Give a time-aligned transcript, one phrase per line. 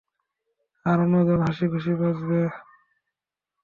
[0.85, 2.41] আর অন্যজন, হাসি খুশী বাঁচবে।